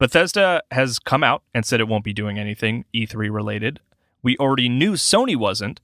Bethesda 0.00 0.64
has 0.72 0.98
come 0.98 1.22
out 1.22 1.44
and 1.54 1.64
said 1.64 1.78
it 1.78 1.86
won't 1.86 2.02
be 2.02 2.12
doing 2.12 2.40
anything 2.40 2.84
E3 2.92 3.32
related. 3.32 3.78
We 4.20 4.36
already 4.38 4.68
knew 4.68 4.94
Sony 4.94 5.36
wasn't, 5.36 5.80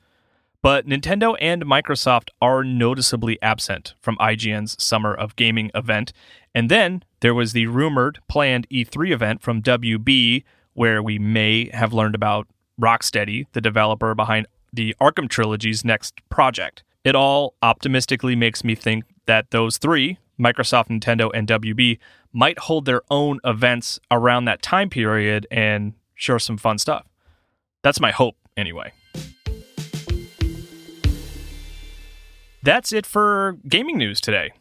but 0.61 0.89
Nintendo 0.89 1.37
and 1.41 1.65
Microsoft 1.65 2.31
are 2.43 2.65
noticeably 2.65 3.41
absent 3.41 3.95
from 4.01 4.17
IGN's 4.17 4.83
Summer 4.83 5.15
of 5.15 5.37
Gaming 5.37 5.71
event. 5.73 6.13
And 6.53 6.69
then 6.69 7.05
there 7.21 7.33
was 7.33 7.53
the 7.53 7.69
rumored 7.69 8.19
planned 8.29 8.69
E3 8.71 9.13
event 9.13 9.41
from 9.41 9.63
WB, 9.63 10.43
where 10.73 11.01
we 11.01 11.21
may 11.21 11.71
have 11.73 11.93
learned 11.93 12.17
about 12.17 12.49
Rocksteady, 12.81 13.47
the 13.53 13.61
developer 13.61 14.17
behind 14.17 14.49
the 14.73 14.97
Arkham 15.01 15.29
Trilogy's 15.29 15.85
next 15.85 16.29
project. 16.29 16.83
It 17.05 17.15
all 17.15 17.55
optimistically 17.63 18.35
makes 18.35 18.65
me 18.65 18.75
think 18.75 19.05
that 19.27 19.53
those 19.53 19.79
three, 19.79 20.19
Microsoft, 20.39 20.89
Nintendo, 20.89 21.31
and 21.35 21.47
WB, 21.47 21.99
might 22.33 22.59
hold 22.61 22.85
their 22.85 23.03
own 23.11 23.41
events 23.45 24.01
around 24.11 24.45
that 24.47 24.63
time 24.63 24.91
period 24.91 25.47
and 25.51 25.95
share 26.15 26.39
some 26.39 26.57
fun 26.57 26.79
stuff. 26.79 27.07
That's 27.83 28.01
my 28.01 28.11
hope, 28.11 28.37
anyway. 28.57 28.93
That's 32.63 32.93
it 32.93 33.05
for 33.05 33.59
gaming 33.69 33.99
news 33.99 34.21
today. 34.21 34.53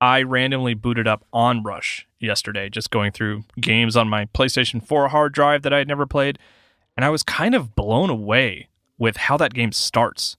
I 0.00 0.22
randomly 0.22 0.74
booted 0.74 1.06
up 1.06 1.24
Onrush 1.34 2.04
yesterday, 2.20 2.68
just 2.68 2.90
going 2.90 3.12
through 3.12 3.44
games 3.60 3.96
on 3.96 4.08
my 4.08 4.26
PlayStation 4.26 4.82
4 4.82 5.08
hard 5.08 5.34
drive 5.34 5.62
that 5.62 5.72
I 5.72 5.78
had 5.78 5.88
never 5.88 6.06
played, 6.06 6.38
and 6.96 7.04
I 7.04 7.10
was 7.10 7.22
kind 7.22 7.54
of 7.54 7.74
blown 7.74 8.08
away 8.08 8.68
with 8.96 9.16
how 9.16 9.36
that 9.36 9.54
game 9.54 9.72
starts. 9.72 10.36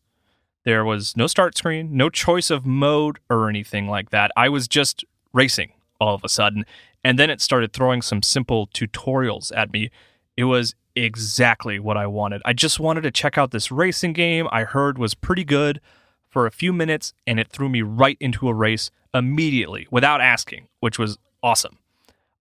There 0.69 0.85
was 0.85 1.17
no 1.17 1.25
start 1.25 1.57
screen, 1.57 1.97
no 1.97 2.11
choice 2.11 2.51
of 2.51 2.63
mode 2.63 3.17
or 3.27 3.49
anything 3.49 3.87
like 3.87 4.11
that. 4.11 4.29
I 4.37 4.49
was 4.49 4.67
just 4.67 5.03
racing 5.33 5.71
all 5.99 6.13
of 6.13 6.23
a 6.23 6.29
sudden. 6.29 6.63
And 7.03 7.17
then 7.17 7.31
it 7.31 7.41
started 7.41 7.73
throwing 7.73 8.03
some 8.03 8.21
simple 8.21 8.67
tutorials 8.67 9.51
at 9.57 9.73
me. 9.73 9.89
It 10.37 10.43
was 10.43 10.75
exactly 10.95 11.79
what 11.79 11.97
I 11.97 12.05
wanted. 12.05 12.43
I 12.45 12.53
just 12.53 12.79
wanted 12.79 13.01
to 13.01 13.09
check 13.09 13.35
out 13.35 13.49
this 13.49 13.71
racing 13.71 14.13
game 14.13 14.47
I 14.51 14.63
heard 14.63 14.99
was 14.99 15.15
pretty 15.15 15.43
good 15.43 15.81
for 16.29 16.45
a 16.45 16.51
few 16.51 16.71
minutes, 16.71 17.15
and 17.25 17.39
it 17.39 17.49
threw 17.49 17.67
me 17.67 17.81
right 17.81 18.17
into 18.19 18.47
a 18.47 18.53
race 18.53 18.91
immediately 19.11 19.87
without 19.89 20.21
asking, 20.21 20.67
which 20.81 20.99
was 20.99 21.17
awesome. 21.41 21.79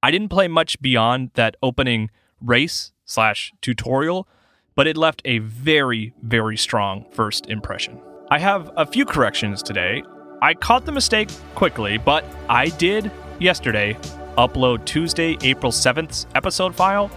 I 0.03 0.11
didn't 0.11 0.29
play 0.29 0.49
much 0.49 0.79
beyond 0.83 1.31
that 1.33 1.57
opening 1.63 2.11
race 2.43 2.93
slash 3.07 3.55
tutorial, 3.63 4.29
but 4.75 4.87
it 4.87 4.99
left 4.99 5.23
a 5.25 5.39
very, 5.39 6.13
very 6.23 6.59
strong 6.59 7.07
first 7.11 7.47
impression. 7.47 8.03
I 8.31 8.39
have 8.39 8.71
a 8.77 8.85
few 8.85 9.07
corrections 9.07 9.63
today. 9.63 10.03
I 10.43 10.53
caught 10.53 10.85
the 10.85 10.93
mistake 10.93 11.31
quickly, 11.55 11.97
but 11.97 12.27
I 12.47 12.69
did 12.69 13.11
yesterday 13.39 13.97
upload 14.37 14.85
Tuesday, 14.85 15.39
April 15.41 15.73
7th's 15.73 16.27
episode 16.35 16.75
file 16.75 17.11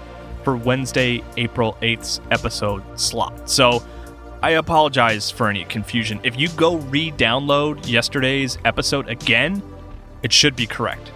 for 0.45 0.55
Wednesday, 0.55 1.21
April 1.35 1.77
8th's 1.81 2.21
episode 2.31 2.81
slot. 2.97 3.49
So 3.49 3.83
I 4.41 4.51
apologize 4.51 5.29
for 5.29 5.49
any 5.49 5.65
confusion. 5.65 6.17
If 6.23 6.39
you 6.39 6.47
go 6.51 6.77
re 6.77 7.11
download 7.11 7.85
yesterday's 7.89 8.57
episode 8.63 9.09
again, 9.09 9.61
it 10.23 10.31
should 10.31 10.55
be 10.55 10.65
correct. 10.65 11.11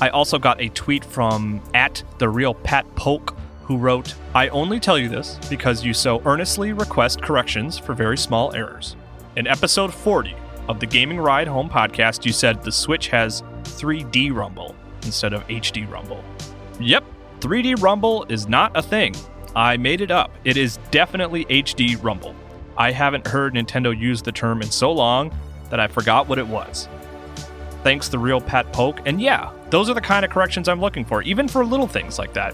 I 0.00 0.10
also 0.10 0.38
got 0.38 0.60
a 0.60 0.68
tweet 0.68 1.04
from 1.04 1.60
at 1.74 2.04
the 2.18 2.28
real 2.28 2.54
Pat 2.54 2.86
Polk 2.94 3.36
who 3.64 3.76
wrote, 3.76 4.14
I 4.34 4.48
only 4.48 4.78
tell 4.78 4.98
you 4.98 5.08
this 5.08 5.38
because 5.48 5.84
you 5.84 5.94
so 5.94 6.22
earnestly 6.24 6.72
request 6.72 7.22
corrections 7.22 7.76
for 7.76 7.94
very 7.94 8.16
small 8.16 8.54
errors. 8.54 8.96
In 9.36 9.46
episode 9.46 9.94
40 9.94 10.34
of 10.68 10.80
the 10.80 10.86
Gaming 10.86 11.20
Ride 11.20 11.46
Home 11.46 11.70
podcast, 11.70 12.24
you 12.26 12.32
said 12.32 12.64
the 12.64 12.72
Switch 12.72 13.06
has 13.08 13.42
3D 13.62 14.34
Rumble 14.34 14.74
instead 15.04 15.32
of 15.32 15.46
HD 15.46 15.88
Rumble. 15.88 16.24
Yep, 16.80 17.04
3D 17.38 17.80
Rumble 17.80 18.26
is 18.28 18.48
not 18.48 18.76
a 18.76 18.82
thing. 18.82 19.14
I 19.54 19.76
made 19.76 20.00
it 20.00 20.10
up. 20.10 20.32
It 20.42 20.56
is 20.56 20.78
definitely 20.90 21.44
HD 21.44 22.02
Rumble. 22.02 22.34
I 22.76 22.90
haven't 22.90 23.24
heard 23.24 23.54
Nintendo 23.54 23.96
use 23.96 24.20
the 24.20 24.32
term 24.32 24.62
in 24.62 24.70
so 24.72 24.90
long 24.90 25.32
that 25.70 25.78
I 25.78 25.86
forgot 25.86 26.26
what 26.26 26.38
it 26.40 26.46
was. 26.48 26.88
Thanks 27.84 28.08
the 28.08 28.18
real 28.18 28.40
Pat 28.40 28.72
Polk, 28.72 29.00
and 29.06 29.22
yeah, 29.22 29.52
those 29.70 29.88
are 29.88 29.94
the 29.94 30.00
kind 30.00 30.24
of 30.24 30.32
corrections 30.32 30.68
I'm 30.68 30.80
looking 30.80 31.04
for, 31.04 31.22
even 31.22 31.46
for 31.46 31.64
little 31.64 31.86
things 31.86 32.18
like 32.18 32.32
that. 32.32 32.52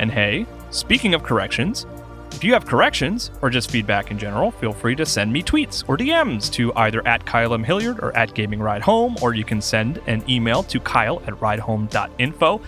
And 0.00 0.10
hey, 0.10 0.46
speaking 0.70 1.14
of 1.14 1.22
corrections, 1.22 1.86
if 2.34 2.42
you 2.42 2.52
have 2.54 2.66
corrections 2.66 3.30
or 3.40 3.50
just 3.50 3.70
feedback 3.70 4.10
in 4.10 4.18
general, 4.18 4.50
feel 4.50 4.72
free 4.72 4.96
to 4.96 5.06
send 5.06 5.32
me 5.32 5.42
tweets 5.42 5.84
or 5.88 5.96
DMs 5.96 6.50
to 6.52 6.72
either 6.74 7.06
at 7.06 7.24
Kyle 7.24 7.54
M. 7.54 7.62
Hilliard 7.62 8.00
or 8.00 8.16
at 8.16 8.34
Gaming 8.34 8.60
Ride 8.60 8.82
Home, 8.82 9.16
or 9.22 9.34
you 9.34 9.44
can 9.44 9.60
send 9.60 9.98
an 10.06 10.24
email 10.28 10.62
to 10.64 10.80
kyle 10.80 11.22
at 11.26 11.34
ridehome.info. 11.34 12.60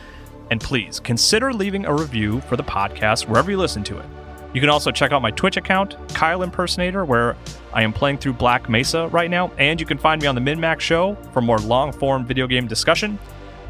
And 0.51 0.61
please 0.61 1.01
consider 1.01 1.53
leaving 1.53 1.87
a 1.87 1.95
review 1.95 2.41
for 2.43 2.57
the 2.57 2.63
podcast 2.63 3.27
wherever 3.27 3.51
you 3.51 3.57
listen 3.57 3.83
to 3.85 3.99
it. 3.99 4.07
You 4.53 4.61
can 4.61 4.71
also 4.71 4.93
check 4.93 5.11
out 5.11 5.21
my 5.21 5.33
Twitch 5.33 5.57
account, 5.57 5.97
Kyle 6.11 6.43
Impersonator, 6.43 7.05
where 7.05 7.37
I 7.73 7.83
am 7.83 7.93
playing 7.93 8.19
through 8.19 8.35
Black 8.35 8.69
Mesa 8.69 9.09
right 9.09 9.29
now, 9.29 9.51
and 9.59 9.81
you 9.81 9.87
can 9.87 9.99
find 9.99 10.23
me 10.23 10.29
on 10.29 10.37
the 10.37 10.41
MinMax 10.41 10.79
Show 10.81 11.17
for 11.33 11.41
more 11.41 11.59
long 11.59 11.91
form 11.91 12.25
video 12.25 12.47
game 12.47 12.69
discussion. 12.69 13.19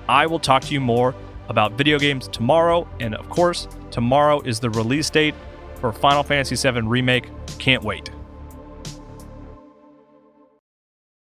I 0.09 0.27
will 0.27 0.39
talk 0.39 0.63
to 0.65 0.75
you 0.75 0.81
more 0.81 1.15
about 1.49 1.73
video 1.73 1.99
games 1.99 2.29
tomorrow, 2.29 2.87
and 3.01 3.15
of 3.15 3.31
course, 3.31 3.67
tomorrow 3.91 4.41
is 4.43 4.61
the 4.61 4.69
release 4.69 5.09
date 5.09 5.35
for 5.85 5.93
Final 5.93 6.23
Fantasy 6.23 6.57
VII 6.57 6.81
Remake. 6.83 7.29
Can't 7.59 7.83
wait. 7.83 8.11